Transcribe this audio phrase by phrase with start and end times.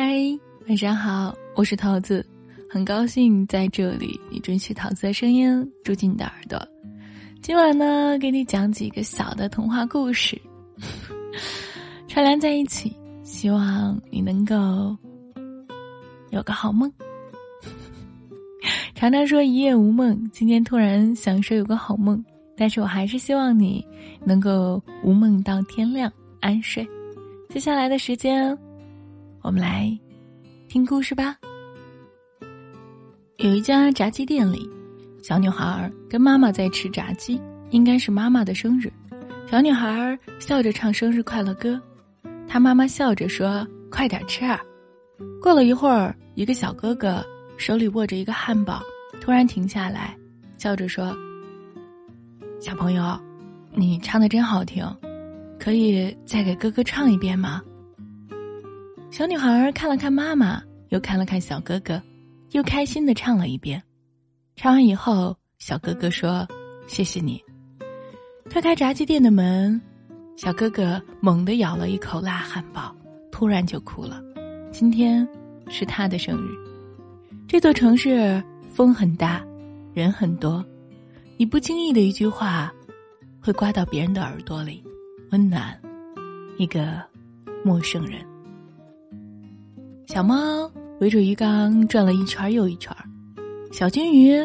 [0.00, 0.14] 嗨，
[0.68, 2.24] 晚上好，我是桃子，
[2.70, 6.56] 很高兴在这里你准许桃子的声音住进你的耳朵。
[7.42, 10.40] 今晚呢，给你讲几个小的童话故事，
[12.06, 14.96] 串联在一起，希望你能够
[16.30, 16.88] 有个好梦。
[18.94, 22.24] 常常说一夜无梦，今天突然想说有个好梦，
[22.56, 23.84] 但是我还是希望你
[24.24, 26.08] 能够无梦到天亮，
[26.38, 26.88] 安睡。
[27.48, 28.56] 接下来的时间。
[29.42, 29.96] 我们来
[30.68, 31.36] 听故事吧。
[33.36, 34.68] 有一家炸鸡店里，
[35.22, 38.92] 小女孩跟妈妈在吃炸鸡，应该是妈妈的生日。
[39.48, 41.80] 小女孩笑着唱生日快乐歌，
[42.48, 44.60] 她妈妈笑着说：“快点吃啊。”
[45.40, 47.24] 过了一会儿，一个小哥哥
[47.56, 48.82] 手里握着一个汉堡，
[49.20, 50.16] 突然停下来，
[50.58, 51.16] 笑着说
[52.60, 53.18] ：“小朋友，
[53.72, 54.84] 你唱的真好听，
[55.60, 57.62] 可以再给哥哥唱一遍吗？”
[59.10, 62.00] 小女孩看了看妈妈，又看了看小哥哥，
[62.52, 63.82] 又开心的唱了一遍。
[64.54, 66.46] 唱完以后，小哥哥说
[66.86, 67.42] ：“谢谢你。”
[68.50, 69.80] 推开炸鸡店的门，
[70.36, 72.94] 小哥哥猛地咬了一口辣汉堡，
[73.32, 74.22] 突然就哭了。
[74.70, 75.26] 今天
[75.68, 76.54] 是他的生日。
[77.48, 79.44] 这座城市风很大，
[79.94, 80.64] 人很多，
[81.38, 82.72] 你不经意的一句话，
[83.40, 84.84] 会刮到别人的耳朵里，
[85.30, 85.76] 温暖
[86.58, 87.02] 一个
[87.64, 88.24] 陌生人。
[90.08, 92.90] 小猫围着鱼缸转了一圈又一圈，
[93.70, 94.40] 小金鱼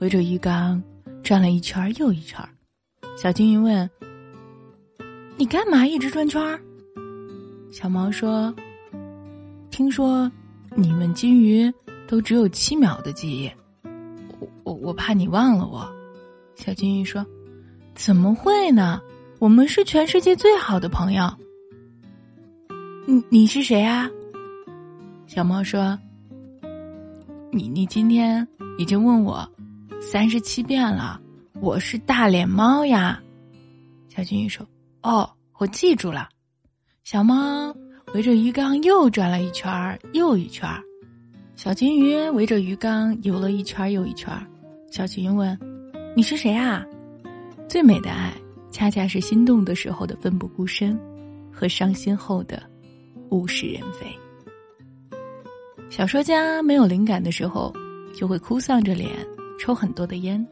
[0.00, 0.82] 围着鱼缸
[1.22, 2.36] 转了一圈又一圈。
[3.16, 3.88] 小金鱼问
[5.38, 6.60] ：“你干嘛一直转圈？”
[7.70, 8.52] 小猫说
[9.70, 10.28] ：“听说
[10.74, 11.72] 你们金鱼
[12.08, 13.48] 都只有七秒的记忆，
[14.40, 15.88] 我我我怕你忘了我。”
[16.58, 17.24] 小金鱼说
[17.94, 19.00] ：“怎么会呢？
[19.38, 21.32] 我们是全世界最好的朋友。”
[23.06, 24.10] 你你是谁啊？
[25.34, 25.98] 小猫说
[27.50, 28.46] ：“你你今天
[28.78, 29.44] 已经问我
[30.00, 31.20] 三十七遍了，
[31.60, 33.20] 我是大脸猫呀。”
[34.08, 34.64] 小金鱼说
[35.02, 35.28] ：“哦，
[35.58, 36.28] 我记住了。”
[37.02, 37.74] 小猫
[38.14, 40.70] 围着鱼缸又转了一圈又一圈，
[41.56, 44.32] 小金鱼围着鱼缸游了一圈又一圈。
[44.88, 45.58] 小金鱼问
[46.14, 46.86] ：“你是谁啊？”
[47.68, 48.32] 最美的爱，
[48.70, 50.96] 恰恰是心动的时候的奋不顾身，
[51.50, 52.62] 和伤心后的
[53.30, 54.06] 物是人非。
[55.96, 57.72] 小说家没有灵感的时候，
[58.12, 59.10] 就会哭丧着脸
[59.60, 60.44] 抽很多的烟。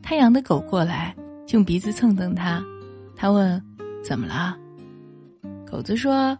[0.00, 1.16] 太阳的狗过来，
[1.48, 2.64] 用鼻子蹭蹭他。
[3.16, 3.60] 他问
[4.04, 4.56] ：“怎么了？”
[5.68, 6.38] 狗子说：“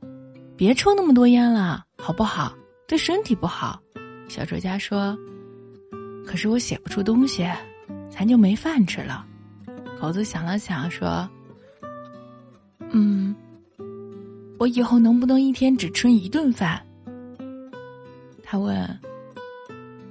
[0.57, 2.55] 别抽那么多烟了，好不好？
[2.87, 3.83] 对身体不好。”
[4.31, 5.19] 小说家说
[6.25, 7.45] ：“可是我写不出东西，
[8.09, 9.27] 咱就没饭吃了。”
[10.01, 11.29] 狗子想了想说
[12.91, 13.35] ：“嗯，
[14.61, 16.81] 我以后能不能一天只吃一顿饭？”
[18.51, 18.99] 他问：“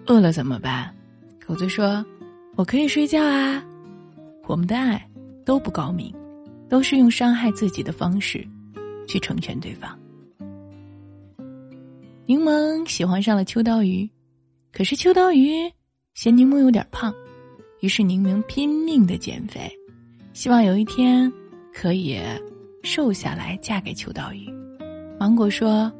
[0.06, 0.94] 饿了怎么办？”
[1.44, 2.06] 狗子说
[2.56, 3.66] ：“我可以睡觉啊。”
[4.46, 5.04] 我们的爱
[5.44, 6.14] 都不高明，
[6.70, 8.48] 都是用伤害自己的方式
[9.08, 9.98] 去成全对方。
[12.28, 14.08] 柠檬喜欢上了秋刀鱼，
[14.72, 15.50] 可是秋刀鱼
[16.14, 17.12] 嫌柠檬有点胖，
[17.80, 19.68] 于是柠檬拼命的减肥，
[20.34, 21.34] 希望有一天
[21.74, 22.20] 可以
[22.84, 24.48] 瘦下来嫁给秋刀鱼。
[25.20, 25.92] 芒果说。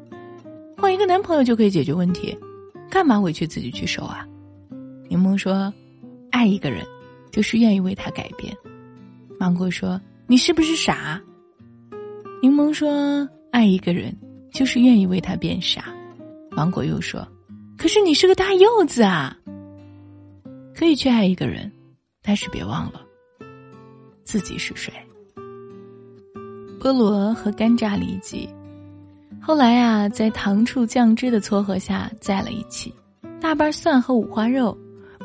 [0.80, 2.38] 换一个男朋友就可以解决问题，
[2.88, 4.24] 干嘛委屈自己去受啊？
[5.08, 5.72] 柠檬说
[6.30, 6.86] ：“爱一个人，
[7.32, 8.56] 就是愿意为他改变。”
[9.40, 11.20] 芒果说：“你是不是傻？”
[12.40, 14.16] 柠檬说：“爱一个人，
[14.52, 15.92] 就是愿意为他变傻。”
[16.52, 17.26] 芒果又说
[17.76, 19.36] ：“可是你是个大柚子啊！”
[20.76, 21.70] 可以去爱一个人，
[22.22, 23.00] 但是别忘了
[24.22, 24.92] 自己是谁。
[26.78, 28.48] 菠萝和干榨里脊。
[29.48, 32.92] 后来啊，在糖醋酱汁的撮合下在了一起，
[33.40, 34.76] 大瓣蒜和五花肉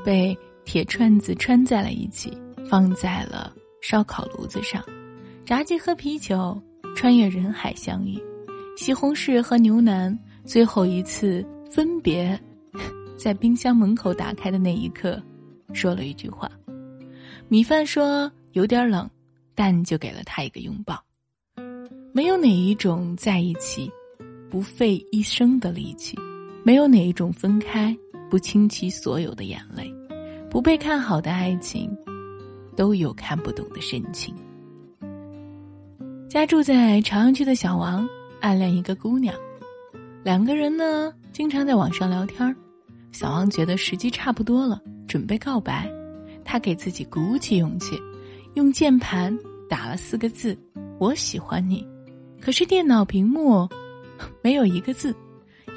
[0.01, 2.31] 被铁串子穿在了一起，
[2.65, 4.81] 放在了烧烤炉子上。
[5.43, 6.57] 炸鸡和啤酒
[6.95, 8.17] 穿越人海相遇，
[8.77, 12.39] 西红柿和牛腩最后一次分别，
[13.17, 15.21] 在冰箱门口打开的那一刻，
[15.73, 16.49] 说了一句话。
[17.49, 19.05] 米饭说有点冷，
[19.53, 20.97] 但就给了他一个拥抱。
[22.13, 23.91] 没有哪一种在一起。
[24.53, 26.15] 不费一生的力气，
[26.63, 27.97] 没有哪一种分开
[28.29, 29.91] 不倾其所有的眼泪，
[30.47, 31.89] 不被看好的爱情，
[32.77, 34.31] 都有看不懂的深情。
[36.29, 38.07] 家住在朝阳区的小王
[38.41, 39.33] 暗恋一个姑娘，
[40.23, 42.55] 两个人呢经常在网上聊天儿
[43.11, 45.89] 小王觉得时机差不多了，准备告白，
[46.45, 47.99] 他给自己鼓起勇气，
[48.53, 49.35] 用键盘
[49.67, 50.55] 打了四个字
[51.01, 51.83] ：“我喜欢你。”
[52.39, 53.67] 可是电脑屏幕。
[54.41, 55.15] 没有一个字，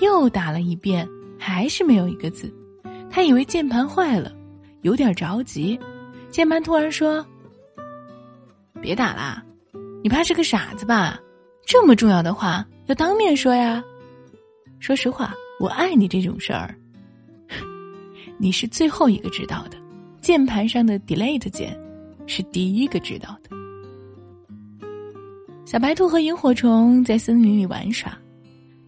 [0.00, 1.08] 又打了一遍，
[1.38, 2.52] 还是没有一个字。
[3.10, 4.32] 他以为键盘坏了，
[4.82, 5.78] 有点着急。
[6.30, 7.24] 键盘突然说
[8.82, 9.42] ：“别打啦，
[10.02, 11.18] 你怕是个傻子吧？
[11.64, 13.82] 这么重要的话要当面说呀。
[14.78, 16.74] 说实话，我爱你这种事儿，
[18.38, 19.78] 你是最后一个知道的。
[20.20, 21.78] 键盘上的 Delete 键
[22.26, 23.56] 是第一个知道的。”
[25.64, 28.16] 小白兔和萤火虫在森林里玩耍，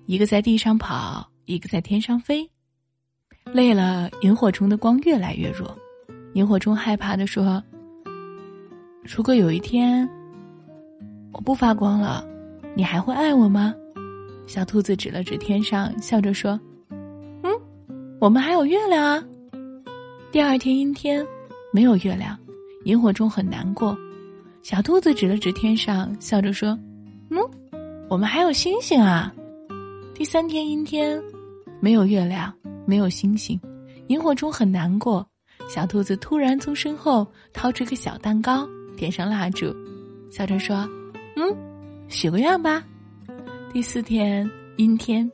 [0.09, 2.51] 一个在地上跑，一个在天上飞。
[3.53, 5.77] 累了，萤火虫的光越来越弱。
[6.33, 7.63] 萤火虫害怕的说
[9.05, 10.09] ：“如果有一天
[11.31, 12.27] 我不发光了，
[12.75, 13.75] 你还会爱我吗？”
[14.49, 16.59] 小兔子指了指天上，笑着说
[17.45, 17.53] ：“嗯，
[18.19, 19.23] 我们还有月亮啊。”
[20.33, 21.23] 第二天阴天，
[21.71, 22.35] 没有月亮，
[22.87, 23.95] 萤火虫很难过。
[24.63, 26.71] 小兔子指了指天上，笑着说
[27.29, 27.39] ：“嗯，
[28.09, 29.31] 我们还有星星啊。”
[30.19, 31.23] 第三天阴天，
[31.79, 32.53] 没有月亮，
[32.85, 33.57] 没有星星，
[34.09, 35.25] 萤火虫很难过。
[35.69, 39.73] 小兔子突然从身后掏出个小蛋糕，点上蜡烛，
[40.29, 40.79] 笑着说
[41.39, 41.57] ：“嗯，
[42.09, 42.85] 许个愿吧。”
[43.73, 45.31] 第四天阴天，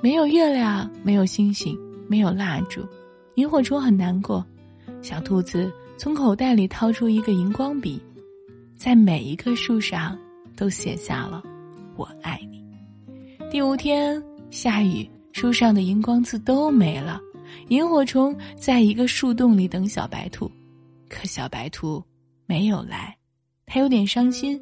[0.00, 1.76] 没有月亮，没有星星，
[2.06, 2.86] 没有蜡烛，
[3.34, 4.46] 萤火虫很难过。
[5.02, 8.00] 小兔子从口袋里掏出一个荧光笔。
[8.76, 10.16] 在每一棵树上
[10.56, 11.42] 都写下了
[11.98, 12.64] “我爱你”。
[13.50, 17.20] 第五天下雨，树上的荧光刺都没了。
[17.68, 20.50] 萤火虫在一个树洞里等小白兔，
[21.08, 22.02] 可小白兔
[22.46, 23.16] 没有来，
[23.66, 24.60] 他有点伤心。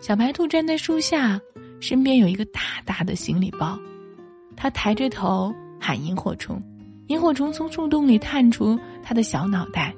[0.00, 1.40] 小白兔站在树下，
[1.80, 3.78] 身边有一个大大的行李包，
[4.56, 6.62] 他抬着头喊萤火虫。
[7.08, 9.94] 萤火虫从树洞里探出他的小脑袋。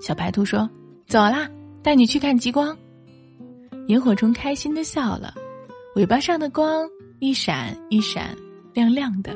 [0.00, 0.68] 小白兔说
[1.06, 1.48] ：“走啦。”
[1.84, 2.74] 带你去看极光，
[3.88, 5.34] 萤火虫开心的笑了，
[5.94, 8.36] 尾巴上的光一闪一闪，
[8.72, 9.32] 亮亮的，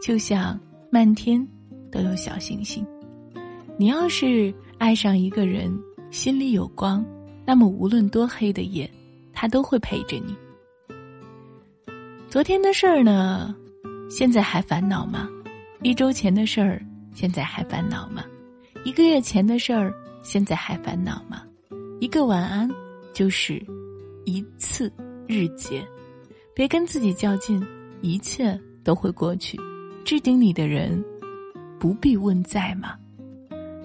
[0.00, 0.58] 就像
[0.88, 1.44] 漫天
[1.90, 2.86] 都有小星星。
[3.76, 5.76] 你要是爱上一个人，
[6.12, 7.04] 心里有光，
[7.44, 8.88] 那么无论多黑的夜，
[9.32, 10.36] 他都会陪着你。
[12.28, 13.52] 昨天的事儿呢，
[14.08, 15.28] 现在还烦恼吗？
[15.82, 16.80] 一周前的事儿，
[17.14, 18.24] 现在还烦恼吗？
[18.84, 19.92] 一个月前的事儿，
[20.22, 21.42] 现在还烦恼吗？
[21.98, 22.70] 一个晚安，
[23.12, 23.60] 就是
[24.24, 24.92] 一次
[25.26, 25.84] 日结。
[26.56, 27.62] 别跟自己较劲，
[28.00, 29.58] 一切都会过去。
[30.06, 31.04] 置顶你的人，
[31.78, 32.96] 不必问在吗？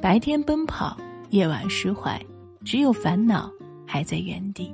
[0.01, 0.95] 白天奔跑，
[1.31, 2.18] 夜晚释怀，
[2.63, 3.51] 只有烦恼
[3.85, 4.73] 还在原地。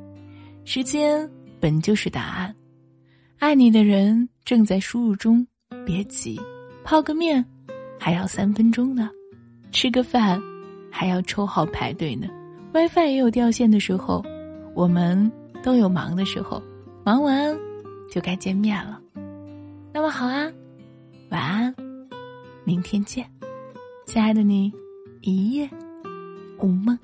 [0.64, 1.28] 时间
[1.60, 2.56] 本就是答案。
[3.40, 5.46] 爱你的人正在输入中，
[5.84, 6.40] 别急。
[6.84, 7.44] 泡个面，
[7.98, 9.10] 还要三分钟呢。
[9.72, 10.40] 吃个饭，
[10.92, 12.28] 还要抽号排队呢。
[12.74, 14.24] WiFi 也有掉线的时候，
[14.76, 15.32] 我们
[15.64, 16.62] 都有忙的时候，
[17.04, 17.58] 忙完
[18.10, 19.02] 就该见面了。
[19.94, 20.52] 那么好啊，
[21.30, 21.76] 晚安，
[22.64, 23.30] 明天见，
[24.06, 24.72] 亲爱的你，
[25.22, 25.70] 一夜
[26.60, 26.98] 无梦。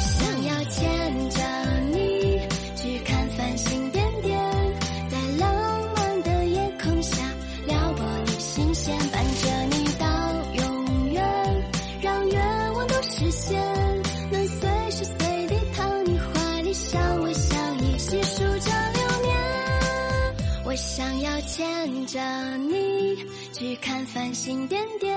[0.00, 1.42] 想要牵着
[1.92, 2.40] 你
[2.76, 4.38] 去看繁星点点，
[5.10, 7.22] 在浪漫的夜空下
[7.66, 10.06] 撩拨你心弦，伴着你到
[10.64, 11.22] 永远，
[12.00, 13.60] 让愿望都实现，
[14.30, 19.36] 能随时随地躺你怀里，相偎相依，细数着流年。
[20.64, 23.16] 我想要牵着你
[23.52, 25.16] 去看繁星点点，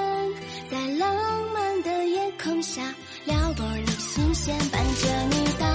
[0.69, 1.15] 在浪
[1.53, 2.81] 漫的夜空下
[3.25, 5.65] 撩拨你心弦伴着你到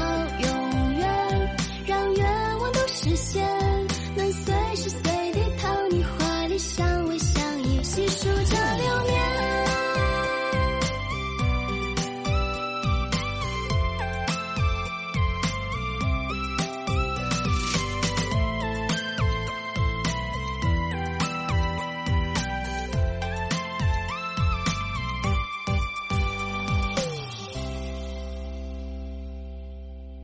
[0.40, 3.42] 永远让愿望都实现
[4.16, 5.07] 能随时随